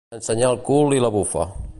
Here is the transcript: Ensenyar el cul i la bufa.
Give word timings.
Ensenyar 0.17 0.47
el 0.53 0.57
cul 0.69 0.95
i 0.97 1.03
la 1.05 1.11
bufa. 1.17 1.47